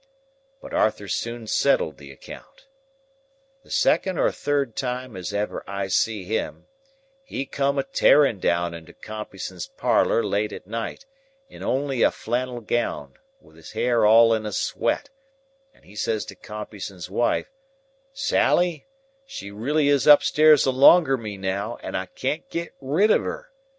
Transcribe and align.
But 0.63 0.73
Arthur 0.73 1.07
soon 1.07 1.45
settled 1.45 1.97
the 1.99 2.11
account. 2.11 2.65
The 3.61 3.69
second 3.69 4.17
or 4.17 4.31
third 4.31 4.75
time 4.75 5.15
as 5.15 5.31
ever 5.31 5.63
I 5.67 5.89
see 5.89 6.23
him, 6.23 6.65
he 7.23 7.45
come 7.45 7.77
a 7.77 7.83
tearing 7.83 8.39
down 8.39 8.73
into 8.73 8.93
Compeyson's 8.93 9.67
parlour 9.67 10.23
late 10.23 10.51
at 10.53 10.65
night, 10.65 11.05
in 11.49 11.61
only 11.61 12.01
a 12.01 12.09
flannel 12.09 12.61
gown, 12.61 13.19
with 13.39 13.55
his 13.55 13.73
hair 13.73 14.03
all 14.03 14.33
in 14.33 14.43
a 14.47 14.51
sweat, 14.51 15.11
and 15.71 15.85
he 15.85 15.95
says 15.95 16.25
to 16.25 16.35
Compeyson's 16.35 17.11
wife, 17.11 17.51
'Sally, 18.11 18.87
she 19.27 19.51
really 19.51 19.87
is 19.87 20.07
upstairs 20.07 20.65
alonger 20.65 21.15
me, 21.15 21.37
now, 21.37 21.77
and 21.83 21.95
I 21.95 22.07
can't 22.07 22.49
get 22.49 22.73
rid 22.81 23.11
of 23.11 23.21
her. 23.21 23.51